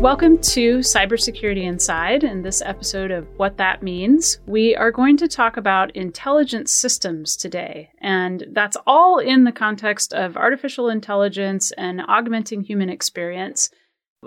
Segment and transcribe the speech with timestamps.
[0.00, 2.22] Welcome to Cybersecurity Inside.
[2.22, 7.34] In this episode of What That Means, we are going to talk about intelligent systems
[7.34, 7.88] today.
[7.98, 13.70] And that's all in the context of artificial intelligence and augmenting human experience.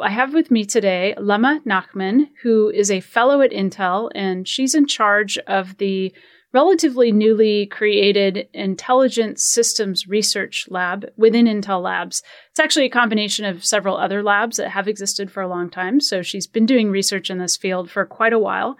[0.02, 4.74] I have with me today Lama Nachman, who is a fellow at Intel, and she's
[4.74, 6.12] in charge of the
[6.52, 12.24] relatively newly created Intelligent Systems Research Lab within Intel Labs.
[12.50, 16.00] It's actually a combination of several other labs that have existed for a long time.
[16.00, 18.78] So she's been doing research in this field for quite a while.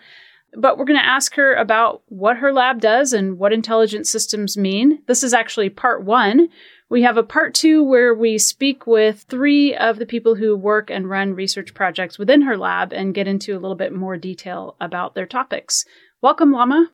[0.58, 4.58] But we're going to ask her about what her lab does and what intelligent systems
[4.58, 5.04] mean.
[5.06, 6.50] This is actually part one.
[6.90, 10.90] We have a part two where we speak with three of the people who work
[10.90, 14.76] and run research projects within her lab and get into a little bit more detail
[14.82, 15.86] about their topics.
[16.20, 16.90] Welcome, Lama.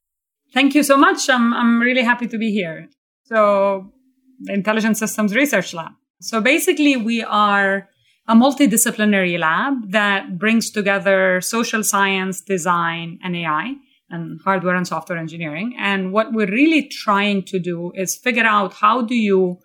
[0.56, 1.30] Thank you so much.
[1.30, 2.88] I'm, I'm really happy to be here.
[3.26, 3.92] So,
[4.40, 5.92] the Intelligent Systems Research Lab.
[6.22, 7.90] So, basically, we are
[8.30, 13.74] a multidisciplinary lab that brings together social science, design, and AI,
[14.10, 15.76] and hardware and software engineering.
[15.78, 19.60] And what we're really trying to do is figure out how do you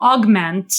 [0.00, 0.74] augment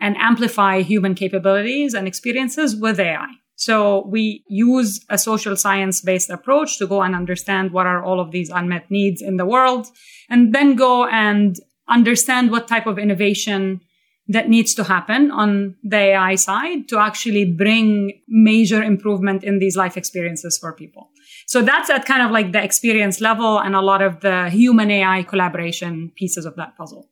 [0.00, 3.28] and amplify human capabilities and experiences with AI.
[3.56, 8.20] So we use a social science based approach to go and understand what are all
[8.20, 9.86] of these unmet needs in the world
[10.28, 11.56] and then go and
[11.88, 13.80] understand what type of innovation
[14.28, 19.76] that needs to happen on the AI side to actually bring major improvement in these
[19.76, 21.10] life experiences for people.
[21.46, 24.90] So that's at kind of like the experience level and a lot of the human
[24.90, 27.08] AI collaboration pieces of that puzzle.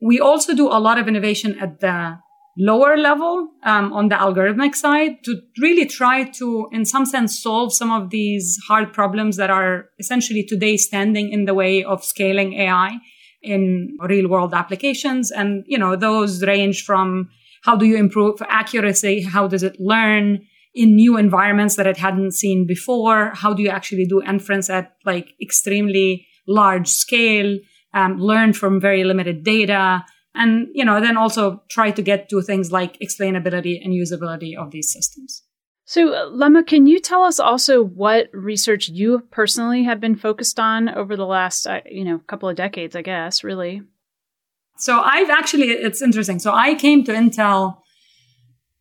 [0.00, 2.18] We also do a lot of innovation at the
[2.58, 7.72] lower level um, on the algorithmic side to really try to, in some sense, solve
[7.72, 12.54] some of these hard problems that are essentially today standing in the way of scaling
[12.54, 12.96] AI
[13.42, 15.30] in real world applications.
[15.30, 17.28] And, you know, those range from
[17.62, 19.22] how do you improve accuracy?
[19.22, 23.32] How does it learn in new environments that it hadn't seen before?
[23.34, 27.58] How do you actually do inference at like extremely large scale?
[27.92, 30.04] Um, learn from very limited data
[30.36, 34.70] and you know then also try to get to things like explainability and usability of
[34.70, 35.42] these systems.
[35.84, 40.58] So uh, lama can you tell us also what research you personally have been focused
[40.58, 43.82] on over the last uh, you know couple of decades i guess really?
[44.76, 46.38] So i've actually it's interesting.
[46.38, 47.78] So i came to intel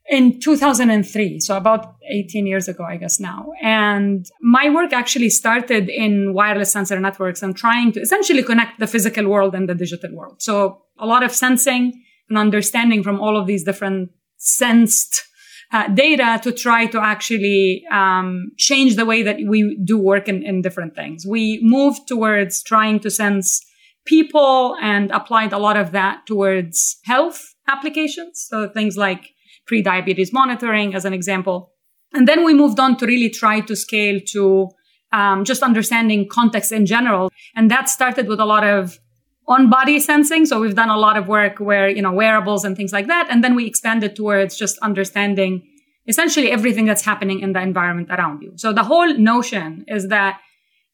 [0.07, 3.51] in 2003, so about 18 years ago, I guess now.
[3.61, 8.87] And my work actually started in wireless sensor networks and trying to essentially connect the
[8.87, 10.41] physical world and the digital world.
[10.41, 15.23] So a lot of sensing and understanding from all of these different sensed
[15.71, 20.43] uh, data to try to actually um, change the way that we do work in,
[20.43, 21.25] in different things.
[21.25, 23.65] We moved towards trying to sense
[24.05, 28.45] people and applied a lot of that towards health applications.
[28.47, 29.31] So things like
[29.67, 31.71] pre-diabetes monitoring as an example.
[32.13, 34.69] And then we moved on to really try to scale to
[35.11, 37.31] um, just understanding context in general.
[37.55, 38.99] And that started with a lot of
[39.47, 40.45] on body sensing.
[40.45, 43.27] So we've done a lot of work where, you know, wearables and things like that.
[43.29, 45.67] And then we expanded towards just understanding
[46.07, 48.53] essentially everything that's happening in the environment around you.
[48.55, 50.39] So the whole notion is that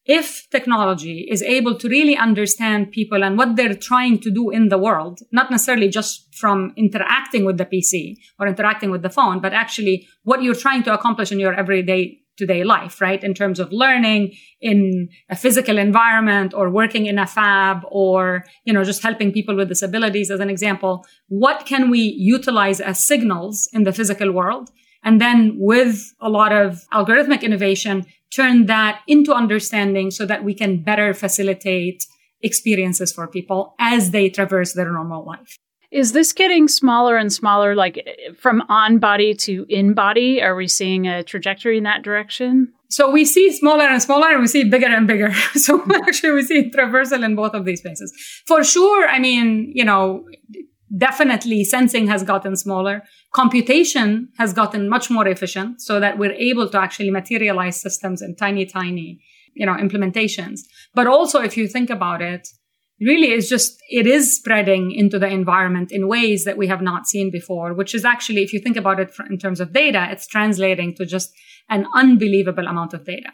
[0.04, 4.68] if technology is able to really understand people and what they're trying to do in
[4.68, 9.40] the world, not necessarily just from interacting with the PC or interacting with the phone,
[9.40, 13.22] but actually what you're trying to accomplish in your everyday today life, right?
[13.22, 18.72] In terms of learning in a physical environment or working in a fab or, you
[18.72, 21.04] know, just helping people with disabilities as an example.
[21.28, 24.70] What can we utilize as signals in the physical world?
[25.04, 30.54] And then with a lot of algorithmic innovation, turn that into understanding so that we
[30.54, 32.04] can better facilitate
[32.42, 35.58] experiences for people as they traverse their normal life.
[35.90, 38.02] Is this getting smaller and smaller, like
[38.38, 40.42] from on body to in body?
[40.42, 42.72] Are we seeing a trajectory in that direction?
[42.88, 45.32] So we see smaller and smaller and we see bigger and bigger.
[45.54, 48.12] so actually we see traversal in both of these spaces.
[48.46, 50.24] For sure, I mean, you know,
[50.96, 53.02] definitely sensing has gotten smaller.
[53.32, 58.36] Computation has gotten much more efficient so that we're able to actually materialize systems in
[58.36, 59.20] tiny, tiny,
[59.54, 60.60] you know, implementations.
[60.94, 62.48] But also, if you think about it,
[63.00, 67.06] really is just, it is spreading into the environment in ways that we have not
[67.06, 70.26] seen before, which is actually, if you think about it in terms of data, it's
[70.26, 71.32] translating to just
[71.68, 73.32] an unbelievable amount of data.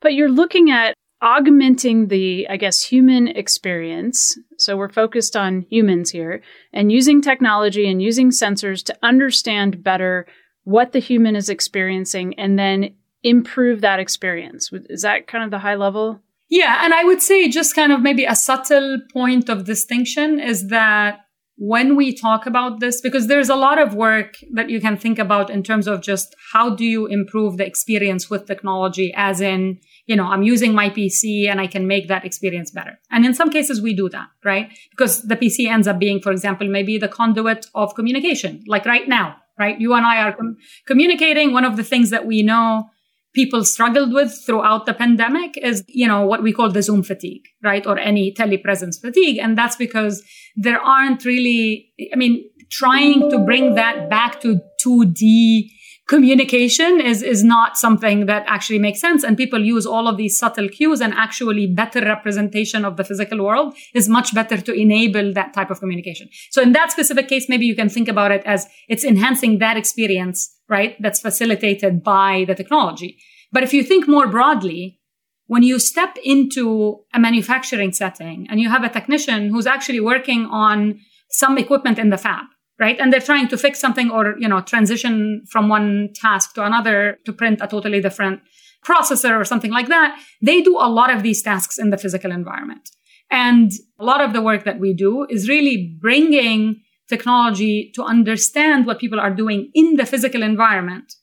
[0.00, 4.38] But you're looking at augmenting the, I guess, human experience.
[4.56, 6.42] So we're focused on humans here
[6.72, 10.26] and using technology and using sensors to understand better
[10.64, 14.70] what the human is experiencing and then improve that experience.
[14.88, 16.20] Is that kind of the high level?
[16.48, 16.84] Yeah.
[16.84, 21.20] And I would say just kind of maybe a subtle point of distinction is that
[21.56, 25.18] when we talk about this, because there's a lot of work that you can think
[25.18, 29.80] about in terms of just how do you improve the experience with technology, as in,
[30.08, 32.98] you know, I'm using my PC and I can make that experience better.
[33.10, 34.70] And in some cases, we do that, right?
[34.90, 39.06] Because the PC ends up being, for example, maybe the conduit of communication, like right
[39.06, 39.78] now, right?
[39.78, 40.56] You and I are com-
[40.86, 41.52] communicating.
[41.52, 42.88] One of the things that we know
[43.34, 47.44] people struggled with throughout the pandemic is, you know, what we call the Zoom fatigue,
[47.62, 47.86] right?
[47.86, 49.36] Or any telepresence fatigue.
[49.36, 50.22] And that's because
[50.56, 55.68] there aren't really, I mean, trying to bring that back to 2D
[56.08, 59.22] communication is, is not something that actually makes sense.
[59.22, 63.44] And people use all of these subtle cues and actually better representation of the physical
[63.44, 66.28] world is much better to enable that type of communication.
[66.50, 69.76] So in that specific case, maybe you can think about it as it's enhancing that
[69.76, 70.96] experience, right?
[70.98, 73.18] That's facilitated by the technology.
[73.52, 75.00] But if you think more broadly,
[75.46, 80.46] when you step into a manufacturing setting and you have a technician who's actually working
[80.46, 81.00] on
[81.30, 82.46] some equipment in the fab,
[82.78, 82.98] right?
[83.00, 87.18] And they're trying to fix something or, you know, transition from one task to another
[87.24, 88.40] to print a totally different
[88.84, 90.20] processor or something like that.
[90.40, 92.90] They do a lot of these tasks in the physical environment.
[93.30, 98.86] And a lot of the work that we do is really bringing technology to understand
[98.86, 101.14] what people are doing in the physical environment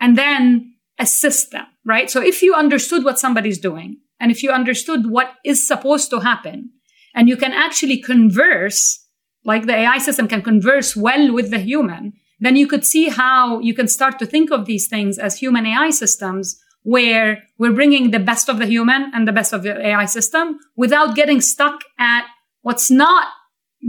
[0.00, 2.10] and then assist them, right?
[2.10, 6.20] So if you understood what somebody's doing and if you understood what is supposed to
[6.20, 6.70] happen
[7.14, 9.05] and you can actually converse
[9.46, 13.60] like the AI system can converse well with the human, then you could see how
[13.60, 18.10] you can start to think of these things as human AI systems where we're bringing
[18.10, 21.80] the best of the human and the best of the AI system without getting stuck
[21.98, 22.24] at
[22.62, 23.28] what's not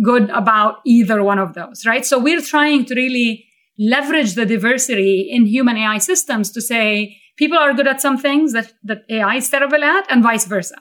[0.04, 2.06] good about either one of those, right?
[2.06, 3.46] So we're trying to really
[3.80, 8.54] leverage the diversity in human AI systems to say people are good at some things
[8.54, 10.78] that, that AI is terrible at and vice versa.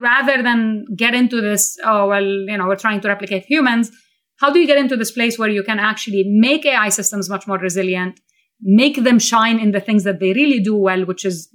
[0.00, 3.90] Rather than get into this, oh, well, you know, we're trying to replicate humans
[4.38, 7.46] how do you get into this place where you can actually make AI systems much
[7.46, 8.20] more resilient,
[8.60, 11.48] make them shine in the things that they really do well, which is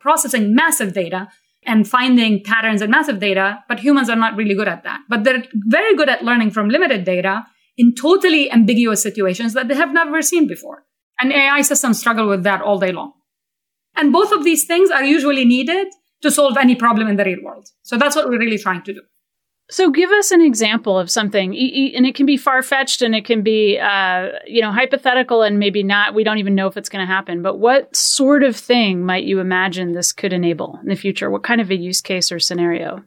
[0.00, 1.28] processing massive data
[1.66, 5.00] and finding patterns in massive data, but humans are not really good at that.
[5.08, 9.74] But they're very good at learning from limited data in totally ambiguous situations that they
[9.74, 10.84] have never seen before.
[11.20, 13.12] And AI systems struggle with that all day long.
[13.96, 15.88] And both of these things are usually needed
[16.22, 17.68] to solve any problem in the real world.
[17.82, 19.02] So that's what we're really trying to do.
[19.70, 23.24] So, give us an example of something, and it can be far fetched, and it
[23.24, 26.14] can be, uh, you know, hypothetical, and maybe not.
[26.14, 27.40] We don't even know if it's going to happen.
[27.40, 31.30] But what sort of thing might you imagine this could enable in the future?
[31.30, 33.02] What kind of a use case or scenario?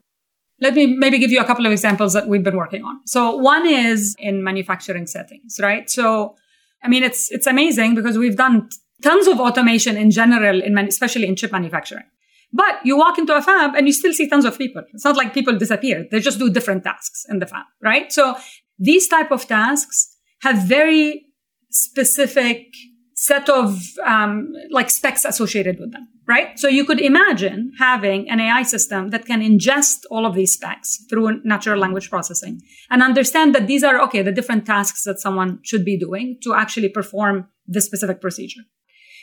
[0.60, 3.06] Let me maybe give you a couple of examples that we've been working on.
[3.06, 5.88] So, one is in manufacturing settings, right?
[5.88, 6.34] So,
[6.82, 8.68] I mean, it's it's amazing because we've done
[9.00, 12.04] tons of automation in general, in man- especially in chip manufacturing.
[12.52, 14.82] But you walk into a fab and you still see tons of people.
[14.94, 16.06] It's not like people disappear.
[16.10, 18.10] They just do different tasks in the fab, right?
[18.12, 18.36] So
[18.78, 21.26] these type of tasks have very
[21.70, 22.66] specific
[23.14, 26.56] set of um, like specs associated with them, right?
[26.56, 31.04] So you could imagine having an AI system that can ingest all of these specs
[31.10, 35.58] through natural language processing and understand that these are okay the different tasks that someone
[35.64, 38.62] should be doing to actually perform this specific procedure.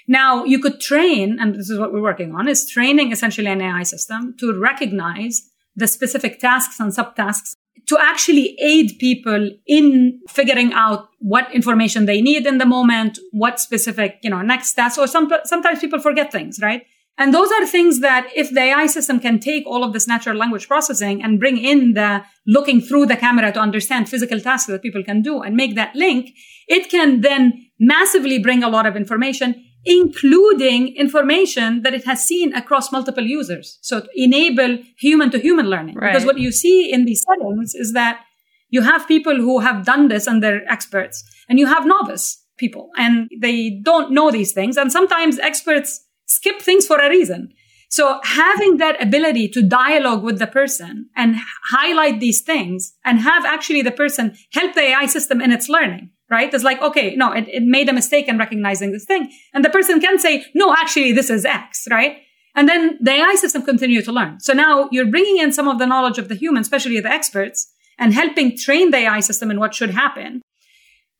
[0.07, 3.61] Now you could train, and this is what we're working on, is training essentially an
[3.61, 7.55] AI system to recognize the specific tasks and subtasks
[7.87, 13.59] to actually aid people in figuring out what information they need in the moment, what
[13.59, 16.83] specific, you know, next steps, or some, sometimes people forget things, right?
[17.17, 20.35] And those are things that if the AI system can take all of this natural
[20.35, 24.81] language processing and bring in the looking through the camera to understand physical tasks that
[24.81, 26.31] people can do and make that link,
[26.67, 32.53] it can then massively bring a lot of information including information that it has seen
[32.53, 33.77] across multiple users.
[33.81, 35.95] So to enable human to human learning.
[35.95, 36.11] Right.
[36.11, 38.21] Because what you see in these settings is that
[38.69, 42.89] you have people who have done this and they're experts and you have novice people
[42.97, 44.75] and they don't know these things.
[44.75, 47.53] And sometimes experts skip things for a reason.
[47.89, 51.35] So having that ability to dialogue with the person and
[51.69, 56.09] highlight these things and have actually the person help the AI system in its learning
[56.35, 56.53] right?
[56.53, 59.23] It's like, okay, no, it, it made a mistake in recognizing this thing.
[59.53, 62.13] And the person can say, no, actually, this is X, right?
[62.55, 64.39] And then the AI system continue to learn.
[64.39, 67.59] So now you're bringing in some of the knowledge of the human, especially the experts,
[67.97, 70.41] and helping train the AI system in what should happen.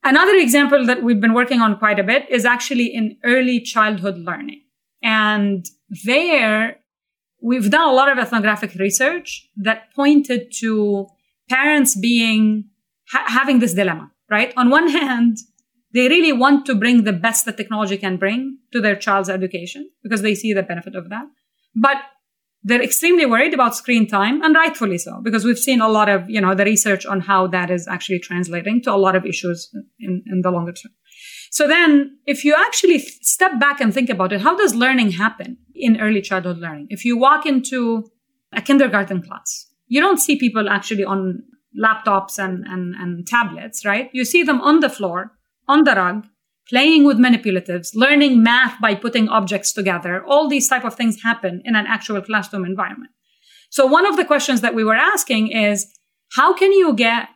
[0.04, 4.18] Another example that we've been working on quite a bit is actually in early childhood
[4.18, 4.62] learning.
[5.02, 5.64] And
[6.04, 6.76] there
[7.42, 11.06] we've done a lot of ethnographic research that pointed to
[11.48, 12.64] parents being
[13.12, 14.52] ha- having this dilemma, right?
[14.56, 15.38] On one hand,
[15.92, 19.90] they really want to bring the best that technology can bring to their child's education
[20.02, 21.24] because they see the benefit of that.
[21.74, 21.98] But
[22.62, 26.28] they're extremely worried about screen time and rightfully so because we've seen a lot of,
[26.28, 29.70] you know, the research on how that is actually translating to a lot of issues
[30.00, 30.92] in, in the longer term.
[31.50, 35.58] So then if you actually step back and think about it, how does learning happen
[35.74, 36.88] in early childhood learning?
[36.90, 38.10] If you walk into
[38.52, 41.44] a kindergarten class, you don't see people actually on
[41.80, 44.10] laptops and, and, and tablets, right?
[44.12, 45.32] You see them on the floor,
[45.68, 46.26] on the rug,
[46.68, 50.24] playing with manipulatives, learning math by putting objects together.
[50.24, 53.12] All these type of things happen in an actual classroom environment.
[53.70, 55.86] So one of the questions that we were asking is,
[56.32, 57.28] how can you get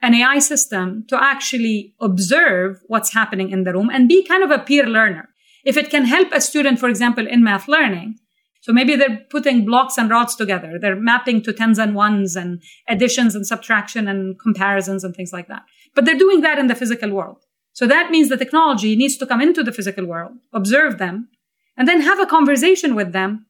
[0.00, 4.50] an AI system to actually observe what's happening in the room and be kind of
[4.50, 5.28] a peer learner?
[5.64, 8.18] If it can help a student, for example, in math learning,
[8.62, 10.78] so maybe they're putting blocks and rods together.
[10.80, 15.48] They're mapping to tens and ones and additions and subtraction and comparisons and things like
[15.48, 15.64] that.
[15.96, 17.38] But they're doing that in the physical world.
[17.72, 21.28] So that means the technology needs to come into the physical world, observe them,
[21.76, 23.46] and then have a conversation with them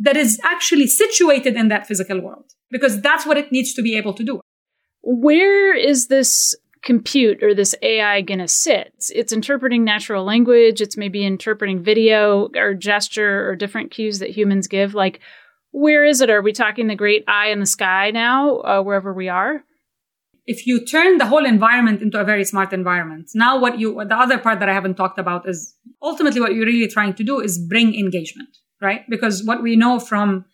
[0.00, 3.96] that is actually situated in that physical world because that's what it needs to be
[3.96, 4.40] able to do.
[5.02, 8.92] Where is this compute or this AI going to sit?
[8.96, 14.30] It's, it's, interpreting natural language, it's maybe interpreting video or gesture or different cues that
[14.30, 14.94] humans give.
[14.94, 15.20] Like,
[15.72, 16.30] where is it?
[16.30, 19.64] Are we talking the great eye in the sky now, uh, wherever we are?
[20.50, 24.16] if you turn the whole environment into a very smart environment, now what you, the
[24.16, 27.38] other part that I haven't talked about is ultimately what you're really trying to do
[27.38, 28.48] is bring engagement,
[28.80, 29.02] right?
[29.08, 30.44] Because what we know from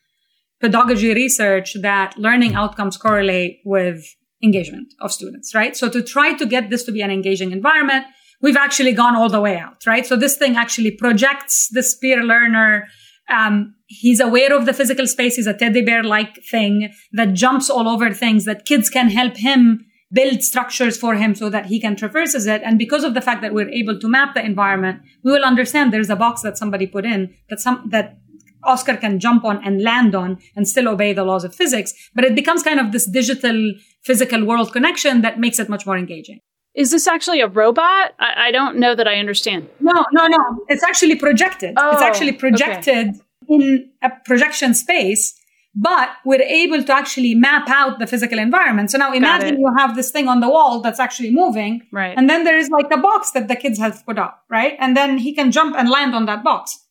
[0.60, 4.04] pedagogy research that learning outcomes correlate with
[4.46, 5.76] engagement of students, right?
[5.76, 8.06] So to try to get this to be an engaging environment,
[8.40, 10.06] we've actually gone all the way out, right?
[10.06, 12.88] So this thing actually projects this peer learner.
[13.28, 15.36] Um, he's aware of the physical space.
[15.36, 19.36] He's a teddy bear like thing that jumps all over things that kids can help
[19.36, 22.62] him build structures for him so that he can traverses it.
[22.64, 25.92] And because of the fact that we're able to map the environment, we will understand
[25.92, 28.18] there's a box that somebody put in that some, that
[28.66, 31.94] Oscar can jump on and land on and still obey the laws of physics.
[32.14, 35.96] But it becomes kind of this digital physical world connection that makes it much more
[35.96, 36.40] engaging.
[36.74, 38.12] Is this actually a robot?
[38.18, 39.68] I, I don't know that I understand.
[39.80, 40.38] No, no, no.
[40.68, 41.74] It's actually projected.
[41.76, 43.20] Oh, it's actually projected okay.
[43.48, 45.40] in a projection space
[45.76, 48.90] but we're able to actually map out the physical environment.
[48.90, 51.82] So now imagine you have this thing on the wall that's actually moving.
[51.92, 52.14] Right.
[52.16, 54.74] And then there is like a box that the kids have put up, right?
[54.80, 56.82] And then he can jump and land on that box.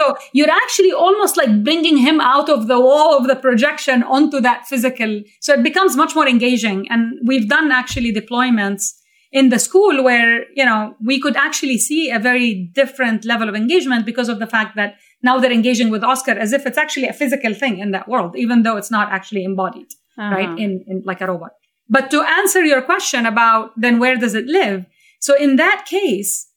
[0.00, 4.40] So you're actually almost like bringing him out of the wall of the projection onto
[4.40, 5.22] that physical.
[5.40, 6.86] So it becomes much more engaging.
[6.90, 8.94] And we've done actually deployments
[9.32, 13.54] in the school where, you know, we could actually see a very different level of
[13.54, 17.06] engagement because of the fact that now they're engaging with Oscar as if it's actually
[17.06, 19.88] a physical thing in that world, even though it's not actually embodied,
[20.18, 20.34] uh-huh.
[20.34, 20.58] right?
[20.58, 21.52] In, in like a robot.
[21.88, 24.86] But to answer your question about then where does it live?
[25.20, 26.48] So in that case,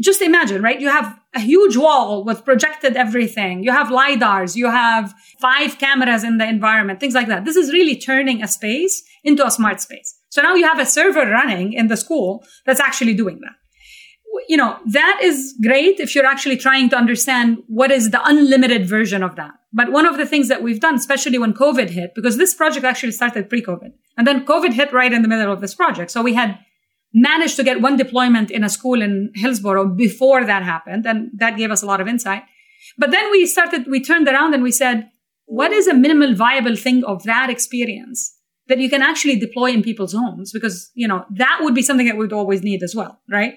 [0.00, 0.80] just imagine, right?
[0.80, 3.62] You have a huge wall with projected everything.
[3.62, 4.56] You have LiDARs.
[4.56, 7.44] You have five cameras in the environment, things like that.
[7.44, 10.18] This is really turning a space into a smart space.
[10.30, 13.56] So now you have a server running in the school that's actually doing that
[14.48, 18.88] you know, that is great if you're actually trying to understand what is the unlimited
[18.88, 19.52] version of that.
[19.72, 22.84] But one of the things that we've done, especially when COVID hit, because this project
[22.84, 26.10] actually started pre-COVID and then COVID hit right in the middle of this project.
[26.10, 26.58] So we had
[27.16, 31.06] managed to get one deployment in a school in Hillsboro before that happened.
[31.06, 32.42] And that gave us a lot of insight.
[32.98, 35.10] But then we started, we turned around and we said,
[35.46, 38.36] what is a minimal viable thing of that experience
[38.68, 40.52] that you can actually deploy in people's homes?
[40.52, 43.54] Because, you know, that would be something that we'd always need as well, right?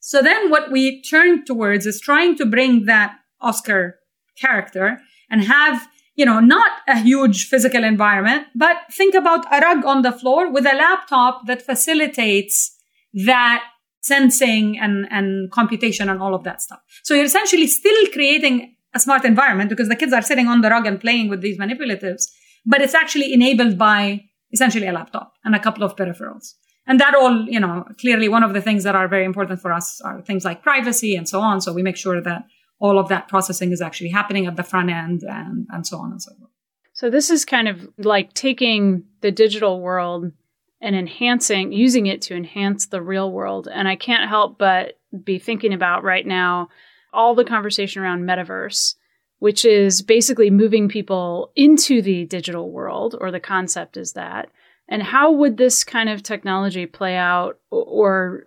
[0.00, 4.00] So then what we turned towards is trying to bring that Oscar
[4.36, 4.98] character
[5.30, 5.86] and have,
[6.16, 10.50] you know, not a huge physical environment, but think about a rug on the floor
[10.50, 12.74] with a laptop that facilitates
[13.12, 13.64] that
[14.00, 16.80] sensing and, and computation and all of that stuff.
[17.02, 20.70] So you're essentially still creating a smart environment because the kids are sitting on the
[20.70, 22.22] rug and playing with these manipulatives,
[22.64, 26.54] but it's actually enabled by essentially a laptop and a couple of peripherals.
[26.86, 29.72] And that all, you know, clearly one of the things that are very important for
[29.72, 31.60] us are things like privacy and so on.
[31.60, 32.44] So we make sure that
[32.80, 36.12] all of that processing is actually happening at the front end and, and so on
[36.12, 36.50] and so forth.
[36.94, 40.32] So this is kind of like taking the digital world
[40.80, 43.68] and enhancing, using it to enhance the real world.
[43.72, 46.68] And I can't help but be thinking about right now
[47.12, 48.94] all the conversation around metaverse
[49.38, 54.50] which is basically moving people into the digital world, or the concept is that.
[54.88, 58.46] And how would this kind of technology play out or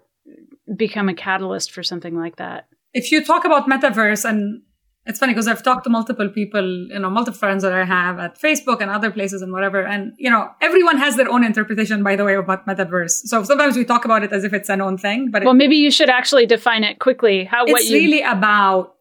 [0.76, 2.68] become a catalyst for something like that?
[2.94, 4.64] If you talk about metaverse, and
[5.06, 8.20] it's funny because I've talked to multiple people, you know, multiple friends that I have
[8.20, 9.84] at Facebook and other places and whatever.
[9.84, 13.12] And, you know, everyone has their own interpretation, by the way, about metaverse.
[13.26, 15.58] So sometimes we talk about it as if it's an own thing, but well, it,
[15.58, 17.46] maybe you should actually define it quickly.
[17.46, 17.98] How, it's what you...
[17.98, 18.94] really about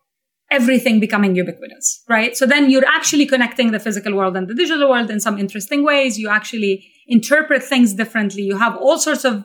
[0.50, 2.34] everything becoming ubiquitous, right?
[2.34, 5.84] So then you're actually connecting the physical world and the digital world in some interesting
[5.84, 6.18] ways.
[6.18, 8.42] You actually interpret things differently.
[8.42, 9.44] You have all sorts of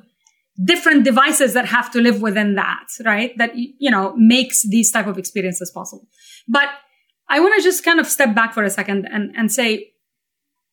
[0.63, 3.37] different devices that have to live within that, right?
[3.37, 6.07] That, you know, makes these type of experiences possible.
[6.47, 6.69] But
[7.27, 9.91] I want to just kind of step back for a second and, and say,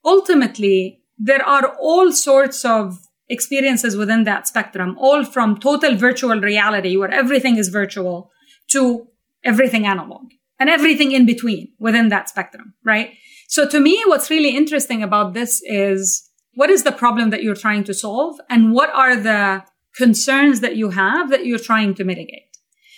[0.04, 2.98] ultimately, there are all sorts of
[3.28, 8.30] experiences within that spectrum, all from total virtual reality where everything is virtual
[8.68, 9.08] to
[9.44, 13.14] everything analog and everything in between within that spectrum, right?
[13.48, 17.54] So to me, what's really interesting about this is what is the problem that you're
[17.54, 19.64] trying to solve and what are the
[19.96, 22.56] concerns that you have that you're trying to mitigate?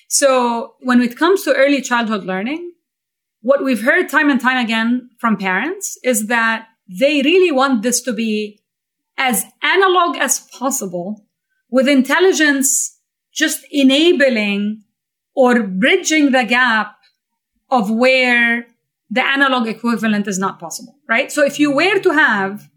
[0.08, 2.72] So when it comes to early childhood learning,
[3.40, 8.00] what we've heard time and time again from parents is that they really want this
[8.02, 8.60] to be
[9.16, 11.26] as analog as possible
[11.70, 12.98] with intelligence
[13.32, 14.82] just enabling
[15.34, 16.96] or bridging the gap
[17.70, 18.66] of where
[19.10, 21.30] the analog equivalent is not possible, right?
[21.30, 22.68] So if you were to have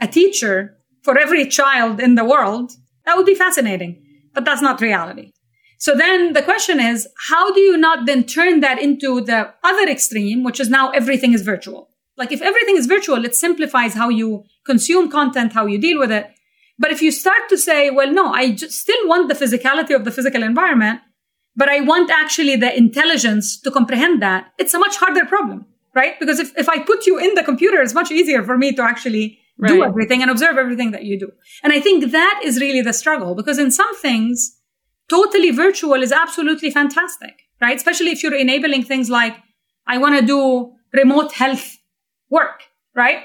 [0.00, 2.72] a teacher for every child in the world,
[3.06, 5.32] that would be fascinating, but that's not reality.
[5.78, 9.88] So then the question is, how do you not then turn that into the other
[9.88, 11.90] extreme, which is now everything is virtual?
[12.16, 16.10] Like if everything is virtual, it simplifies how you consume content, how you deal with
[16.10, 16.30] it.
[16.78, 20.10] But if you start to say, well, no, I still want the physicality of the
[20.10, 21.00] physical environment,
[21.56, 26.18] but I want actually the intelligence to comprehend that, it's a much harder problem, right?
[26.18, 28.82] Because if, if I put you in the computer, it's much easier for me to
[28.82, 29.68] actually right.
[29.68, 31.30] do everything and observe everything that you do.
[31.62, 34.58] And I think that is really the struggle because in some things,
[35.08, 37.76] totally virtual is absolutely fantastic, right?
[37.76, 39.36] Especially if you're enabling things like,
[39.86, 41.76] I want to do remote health
[42.30, 42.62] work,
[42.94, 43.22] right?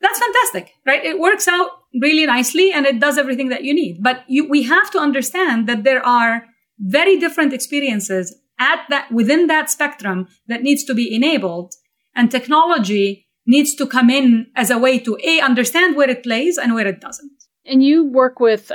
[0.00, 1.04] That's fantastic, right?
[1.04, 4.02] It works out really nicely and it does everything that you need.
[4.02, 6.46] But you, we have to understand that there are
[6.78, 11.74] very different experiences at that, within that spectrum that needs to be enabled.
[12.14, 16.56] And technology needs to come in as a way to A, understand where it plays
[16.56, 17.32] and where it doesn't.
[17.66, 18.70] And you work with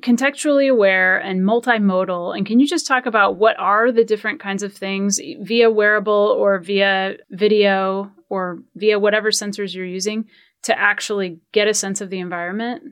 [0.00, 2.36] contextually aware and multimodal.
[2.36, 6.36] And can you just talk about what are the different kinds of things via wearable
[6.38, 10.26] or via video or via whatever sensors you're using
[10.64, 12.82] to actually get a sense of the environment?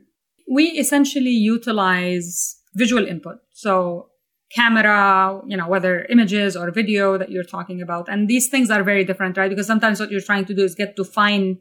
[0.49, 3.37] We essentially utilize visual input.
[3.53, 4.09] So
[4.53, 8.07] camera, you know, whether images or video that you're talking about.
[8.07, 9.49] And these things are very different, right?
[9.49, 11.59] Because sometimes what you're trying to do is get to fine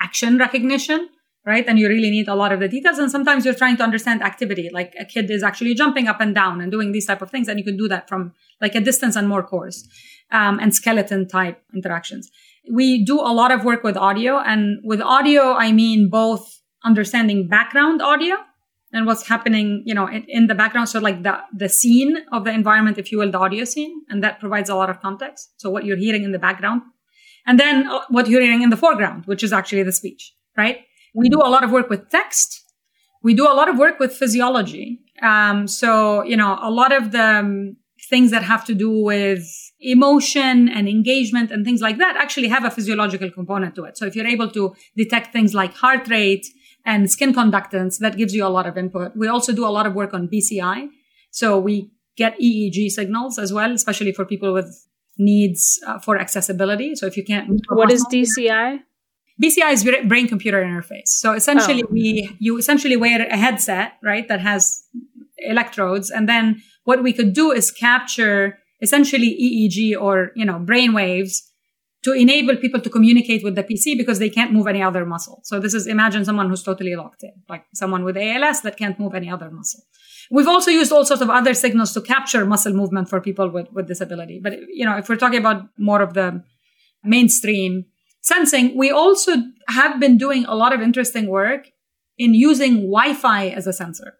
[0.00, 1.08] action recognition,
[1.46, 1.64] right?
[1.68, 2.98] And you really need a lot of the details.
[2.98, 6.34] And sometimes you're trying to understand activity, like a kid is actually jumping up and
[6.34, 7.48] down and doing these type of things.
[7.48, 9.86] And you can do that from like a distance and more coarse,
[10.32, 12.30] um, and skeleton type interactions.
[12.72, 17.46] We do a lot of work with audio and with audio, I mean both understanding
[17.46, 18.36] background audio
[18.94, 20.88] and what's happening, you know, in, in, the background.
[20.88, 24.22] So like the, the scene of the environment, if you will, the audio scene, and
[24.24, 25.52] that provides a lot of context.
[25.58, 26.82] So what you're hearing in the background
[27.46, 30.78] and then uh, what you're hearing in the foreground, which is actually the speech, right?
[31.14, 32.62] We do a lot of work with text.
[33.22, 35.00] We do a lot of work with physiology.
[35.22, 37.76] Um, so, you know, a lot of the um,
[38.08, 39.44] things that have to do with
[39.80, 43.96] emotion and engagement and things like that actually have a physiological component to it.
[43.96, 46.46] So if you're able to detect things like heart rate,
[46.84, 49.16] and skin conductance that gives you a lot of input.
[49.16, 50.88] We also do a lot of work on BCI.
[51.30, 54.86] So we get EEG signals as well, especially for people with
[55.18, 56.94] needs uh, for accessibility.
[56.94, 58.80] So if you can't, what is DCI?
[59.42, 61.08] BCI is brain computer interface.
[61.08, 61.88] So essentially oh.
[61.90, 64.28] we, you essentially wear a headset, right?
[64.28, 64.84] That has
[65.38, 66.10] electrodes.
[66.10, 71.50] And then what we could do is capture essentially EEG or, you know, brain waves
[72.04, 75.40] to enable people to communicate with the PC because they can't move any other muscle.
[75.42, 78.98] So this is imagine someone who's totally locked in, like someone with ALS that can't
[78.98, 79.80] move any other muscle.
[80.30, 83.70] We've also used all sorts of other signals to capture muscle movement for people with,
[83.72, 84.40] with disability.
[84.42, 86.42] But, you know, if we're talking about more of the
[87.02, 87.86] mainstream
[88.20, 89.32] sensing, we also
[89.68, 91.68] have been doing a lot of interesting work
[92.16, 94.14] in using Wi-Fi as a sensor.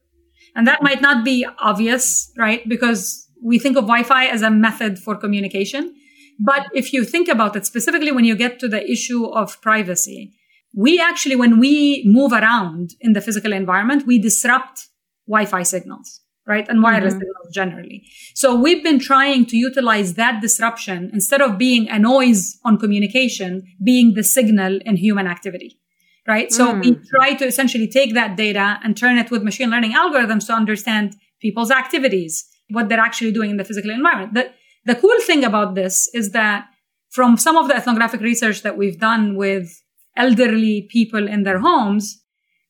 [0.56, 2.66] And that might not be obvious, right?
[2.68, 5.94] Because we think of Wi-Fi as a method for communication.
[6.38, 10.32] But if you think about it, specifically when you get to the issue of privacy,
[10.74, 14.88] we actually, when we move around in the physical environment, we disrupt
[15.28, 16.68] Wi-Fi signals, right?
[16.68, 17.20] And wireless mm-hmm.
[17.20, 18.08] signals generally.
[18.34, 23.62] So we've been trying to utilize that disruption instead of being a noise on communication,
[23.82, 25.78] being the signal in human activity,
[26.26, 26.52] right?
[26.52, 26.80] So mm.
[26.80, 30.52] we try to essentially take that data and turn it with machine learning algorithms to
[30.52, 34.34] understand people's activities, what they're actually doing in the physical environment.
[34.34, 34.50] The,
[34.84, 36.66] the cool thing about this is that
[37.10, 39.82] from some of the ethnographic research that we've done with
[40.16, 42.22] elderly people in their homes,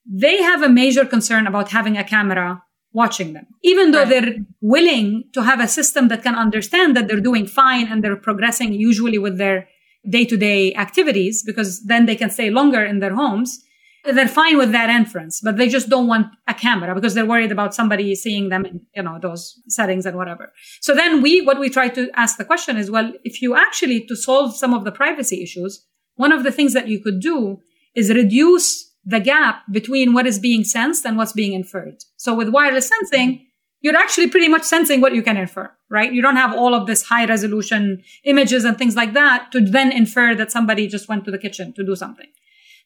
[0.07, 4.09] they have a major concern about having a camera watching them, even though right.
[4.09, 8.17] they're willing to have a system that can understand that they're doing fine and they're
[8.17, 9.69] progressing usually with their
[10.09, 13.65] day to day activities, because then they can stay longer in their homes.
[14.05, 17.53] They're fine with that inference, but they just don't want a camera because they're worried
[17.53, 20.53] about somebody seeing them in, you know, those settings and whatever.
[20.81, 24.05] So then we, what we try to ask the question is, well, if you actually,
[24.07, 25.87] to solve some of the privacy issues,
[26.17, 27.61] one of the things that you could do
[27.95, 31.97] is reduce the gap between what is being sensed and what's being inferred.
[32.17, 33.47] So with wireless sensing,
[33.81, 36.13] you're actually pretty much sensing what you can infer, right?
[36.13, 39.93] You don't have all of this high resolution images and things like that to then
[39.93, 42.29] infer that somebody just went to the kitchen to do something.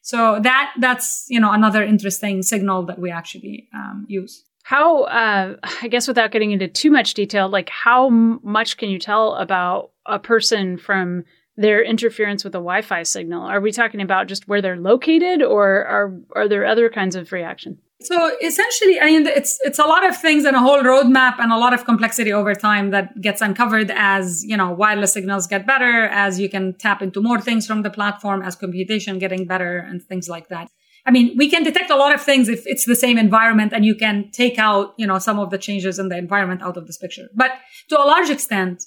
[0.02, 4.44] So that, that's, you know, another interesting signal that we actually um, use.
[4.62, 8.98] How, uh, I guess without getting into too much detail, like how much can you
[8.98, 11.24] tell about a person from
[11.56, 13.42] their interference with a Wi-Fi signal?
[13.42, 17.32] Are we talking about just where they're located, or are are there other kinds of
[17.32, 17.78] reaction?
[18.00, 21.52] So essentially, I mean, it's it's a lot of things and a whole roadmap and
[21.52, 25.66] a lot of complexity over time that gets uncovered as you know wireless signals get
[25.66, 29.78] better, as you can tap into more things from the platform, as computation getting better,
[29.78, 30.68] and things like that.
[31.06, 33.84] I mean, we can detect a lot of things if it's the same environment and
[33.84, 36.86] you can take out, you know, some of the changes in the environment out of
[36.86, 37.28] this picture.
[37.34, 37.52] But
[37.88, 38.84] to a large extent,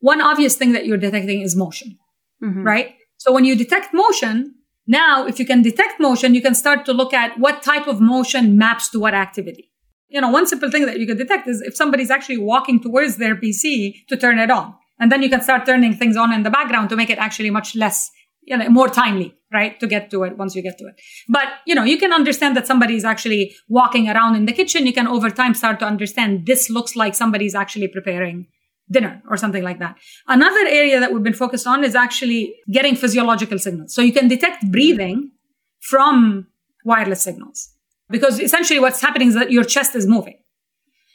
[0.00, 1.98] one obvious thing that you're detecting is motion,
[2.42, 2.64] mm-hmm.
[2.64, 2.96] right?
[3.18, 6.92] So when you detect motion, now if you can detect motion, you can start to
[6.92, 9.72] look at what type of motion maps to what activity.
[10.08, 13.16] You know, one simple thing that you can detect is if somebody's actually walking towards
[13.16, 14.74] their PC to turn it on.
[14.98, 17.50] And then you can start turning things on in the background to make it actually
[17.50, 18.10] much less,
[18.42, 19.78] you know, more timely, right?
[19.80, 20.94] To get to it once you get to it.
[21.28, 24.86] But, you know, you can understand that somebody is actually walking around in the kitchen.
[24.86, 28.46] You can over time start to understand this looks like somebody's actually preparing
[28.90, 29.96] dinner or something like that.
[30.28, 33.94] Another area that we've been focused on is actually getting physiological signals.
[33.94, 35.32] So you can detect breathing
[35.80, 36.46] from
[36.84, 37.70] wireless signals
[38.08, 40.38] because essentially what's happening is that your chest is moving.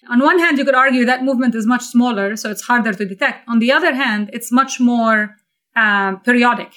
[0.10, 3.06] On one hand, you could argue that movement is much smaller, so it's harder to
[3.06, 3.48] detect.
[3.48, 5.36] On the other hand, it's much more
[5.76, 6.74] uh, periodic.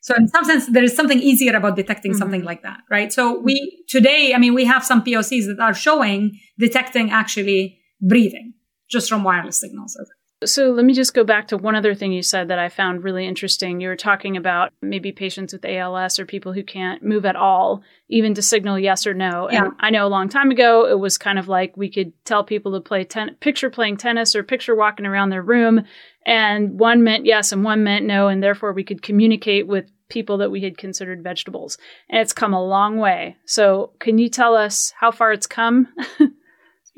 [0.00, 2.18] So in some sense, there is something easier about detecting mm-hmm.
[2.18, 3.12] something like that, right?
[3.12, 8.54] So we today, I mean, we have some POCs that are showing detecting actually breathing
[8.88, 9.98] just from wireless signals.
[10.44, 13.02] So let me just go back to one other thing you said that I found
[13.02, 13.80] really interesting.
[13.80, 17.82] You were talking about maybe patients with ALS or people who can't move at all,
[18.08, 19.50] even to signal yes or no.
[19.50, 19.64] Yeah.
[19.64, 22.44] And I know a long time ago it was kind of like we could tell
[22.44, 25.84] people to play ten- picture playing tennis or picture walking around their room,
[26.24, 30.38] and one meant yes and one meant no, and therefore we could communicate with people
[30.38, 31.78] that we had considered vegetables.
[32.08, 33.36] And it's come a long way.
[33.44, 35.88] So can you tell us how far it's come?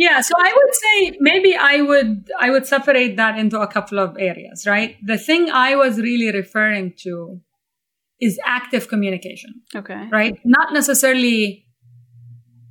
[0.00, 3.98] Yeah, so I would say maybe I would I would separate that into a couple
[3.98, 4.96] of areas, right?
[5.04, 7.38] The thing I was really referring to
[8.18, 9.60] is active communication.
[9.76, 10.08] Okay.
[10.10, 10.38] Right?
[10.42, 11.66] Not necessarily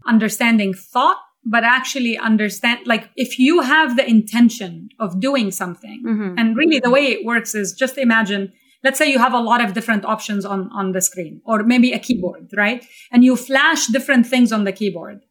[0.07, 6.33] understanding thought, but actually understand like if you have the intention of doing something mm-hmm.
[6.35, 8.51] and really the way it works is just imagine
[8.83, 11.93] let's say you have a lot of different options on on the screen or maybe
[11.93, 15.21] a keyboard right and you flash different things on the keyboard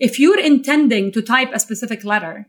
[0.00, 2.48] if you're intending to type a specific letter,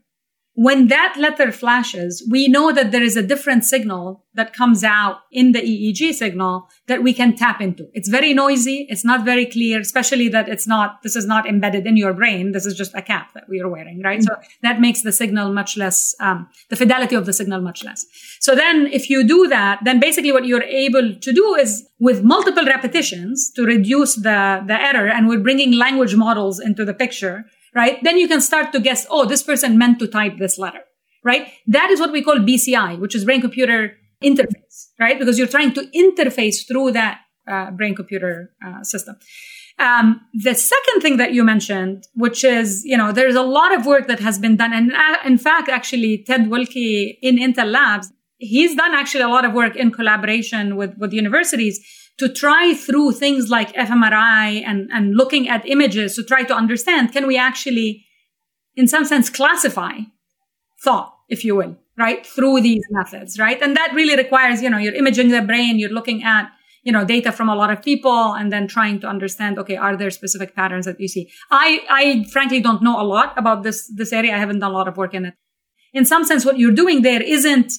[0.53, 5.19] when that letter flashes, we know that there is a different signal that comes out
[5.31, 7.87] in the EEG signal that we can tap into.
[7.93, 8.85] It's very noisy.
[8.89, 12.51] It's not very clear, especially that it's not, this is not embedded in your brain.
[12.51, 14.19] This is just a cap that we are wearing, right?
[14.19, 14.43] Mm-hmm.
[14.43, 18.05] So that makes the signal much less, um, the fidelity of the signal much less.
[18.41, 22.23] So then if you do that, then basically what you're able to do is with
[22.23, 27.45] multiple repetitions to reduce the, the error and we're bringing language models into the picture
[27.75, 28.03] right?
[28.03, 30.81] Then you can start to guess, oh, this person meant to type this letter,
[31.23, 31.47] right?
[31.67, 35.17] That is what we call BCI, which is brain computer interface, right?
[35.17, 39.15] Because you're trying to interface through that uh, brain computer uh, system.
[39.79, 43.85] Um, the second thing that you mentioned, which is, you know, there's a lot of
[43.85, 44.73] work that has been done.
[44.73, 49.45] And uh, in fact, actually, Ted Willke in Intel Labs, he's done actually a lot
[49.45, 51.79] of work in collaboration with, with universities
[52.21, 57.11] to try through things like fMRI and, and looking at images to try to understand,
[57.11, 58.05] can we actually,
[58.75, 60.01] in some sense, classify
[60.83, 62.23] thought, if you will, right?
[62.23, 63.59] Through these methods, right?
[63.59, 66.51] And that really requires, you know, you're imaging the brain, you're looking at,
[66.83, 69.97] you know, data from a lot of people and then trying to understand, okay, are
[69.97, 71.27] there specific patterns that you see?
[71.49, 74.35] I, I frankly don't know a lot about this, this area.
[74.35, 75.33] I haven't done a lot of work in it.
[75.91, 77.73] In some sense, what you're doing there isn't,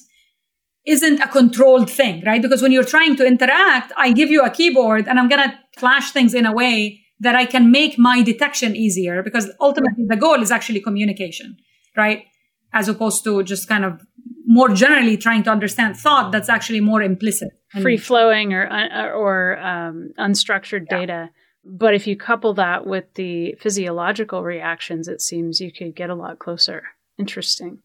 [0.85, 2.41] isn't a controlled thing, right?
[2.41, 5.57] Because when you're trying to interact, I give you a keyboard and I'm going to
[5.77, 10.17] flash things in a way that I can make my detection easier because ultimately the
[10.17, 11.57] goal is actually communication,
[11.95, 12.25] right?
[12.73, 14.01] As opposed to just kind of
[14.45, 17.49] more generally trying to understand thought that's actually more implicit
[17.81, 18.65] free flowing or
[19.15, 20.97] or um, unstructured yeah.
[20.97, 21.29] data
[21.65, 26.15] but if you couple that with the physiological reactions it seems you could get a
[26.15, 26.83] lot closer
[27.17, 27.79] interesting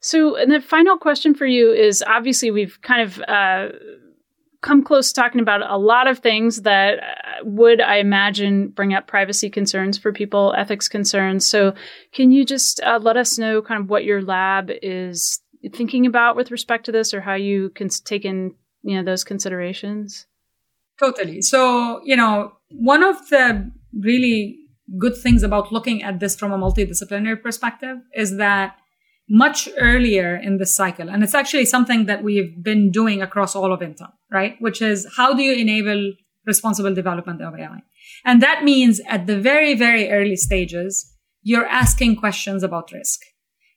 [0.00, 3.68] so and the final question for you is obviously we've kind of uh,
[4.60, 8.92] come close to talking about a lot of things that uh, would i imagine bring
[8.94, 11.46] up privacy concerns for people ethics concerns.
[11.46, 11.74] So
[12.12, 15.40] can you just uh, let us know kind of what your lab is
[15.72, 19.24] thinking about with respect to this or how you can take in you know those
[19.24, 20.26] considerations?
[20.98, 21.42] Totally.
[21.42, 24.58] So you know one of the really
[24.98, 28.76] good things about looking at this from a multidisciplinary perspective is that
[29.28, 33.72] much earlier in the cycle and it's actually something that we've been doing across all
[33.72, 36.12] of intel right which is how do you enable
[36.46, 37.82] responsible development of ai
[38.24, 43.20] and that means at the very very early stages you're asking questions about risk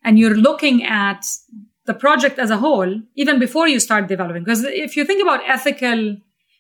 [0.04, 1.26] and you're looking at
[1.86, 4.44] the project as a whole, even before you start developing.
[4.44, 6.18] Because if you think about ethical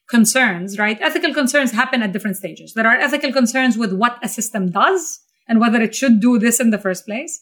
[0.09, 0.97] concerns, right?
[1.01, 2.73] Ethical concerns happen at different stages.
[2.73, 6.59] There are ethical concerns with what a system does and whether it should do this
[6.59, 7.41] in the first place,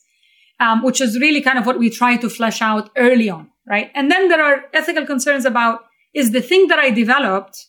[0.60, 3.92] um, which is really kind of what we try to flesh out early on, right?
[3.96, 5.82] And then there are ethical concerns about
[6.14, 7.68] is the thing that I developed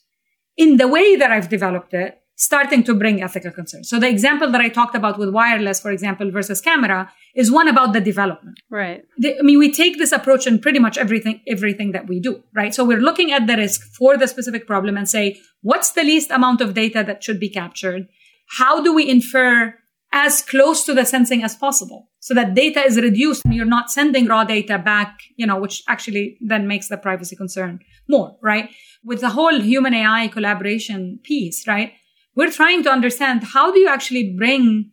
[0.56, 3.90] in the way that I've developed it starting to bring ethical concerns.
[3.90, 7.68] So the example that I talked about with wireless, for example, versus camera is one
[7.68, 8.58] about the development.
[8.70, 9.02] Right.
[9.18, 12.42] The, I mean, we take this approach in pretty much everything, everything that we do,
[12.54, 12.74] right?
[12.74, 16.30] So we're looking at the risk for the specific problem and say, what's the least
[16.30, 18.08] amount of data that should be captured?
[18.56, 19.74] How do we infer
[20.12, 23.90] as close to the sensing as possible so that data is reduced and you're not
[23.90, 28.70] sending raw data back, you know, which actually then makes the privacy concern more, right?
[29.04, 31.92] With the whole human AI collaboration piece, right?
[32.34, 34.90] we're trying to understand how do you actually bring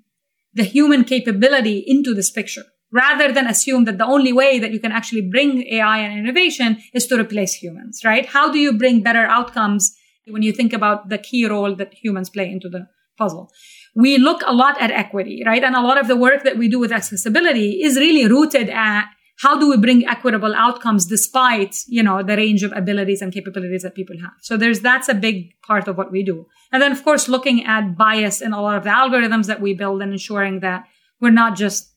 [0.53, 4.79] the human capability into this picture rather than assume that the only way that you
[4.79, 8.25] can actually bring AI and innovation is to replace humans, right?
[8.25, 12.29] How do you bring better outcomes when you think about the key role that humans
[12.29, 13.51] play into the puzzle?
[13.97, 15.63] We look a lot at equity, right?
[15.63, 19.05] And a lot of the work that we do with accessibility is really rooted at
[19.39, 23.83] how do we bring equitable outcomes despite, you know, the range of abilities and capabilities
[23.83, 24.33] that people have?
[24.41, 26.47] So there's, that's a big part of what we do.
[26.71, 29.73] And then, of course, looking at bias in a lot of the algorithms that we
[29.73, 30.85] build and ensuring that
[31.21, 31.93] we're not just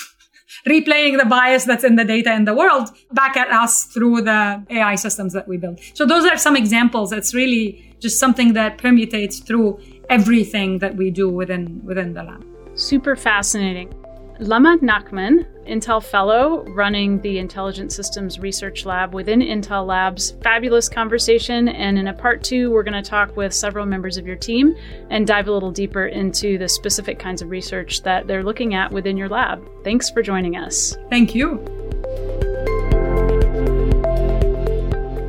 [0.68, 4.64] replaying the bias that's in the data in the world back at us through the
[4.70, 5.80] AI systems that we build.
[5.94, 7.12] So those are some examples.
[7.12, 12.44] It's really just something that permutates through everything that we do within, within the lab.
[12.74, 13.92] Super fascinating.
[14.40, 20.36] Lama Nachman, Intel Fellow, running the Intelligent Systems Research Lab within Intel Labs.
[20.44, 21.66] Fabulous conversation.
[21.66, 24.76] And in a part two, we're going to talk with several members of your team
[25.10, 28.92] and dive a little deeper into the specific kinds of research that they're looking at
[28.92, 29.68] within your lab.
[29.82, 30.96] Thanks for joining us.
[31.10, 31.58] Thank you.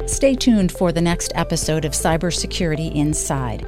[0.06, 3.68] Stay tuned for the next episode of Cybersecurity Inside.